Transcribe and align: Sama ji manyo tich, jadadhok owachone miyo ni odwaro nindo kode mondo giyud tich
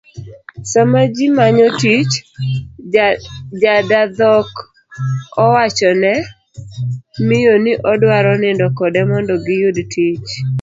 Sama 0.71 0.99
ji 1.15 1.25
manyo 1.37 1.67
tich, 1.81 2.13
jadadhok 3.61 4.49
owachone 5.43 6.11
miyo 7.27 7.53
ni 7.63 7.73
odwaro 7.91 8.31
nindo 8.41 8.65
kode 8.77 9.01
mondo 9.09 9.33
giyud 9.45 9.77
tich 9.93 10.29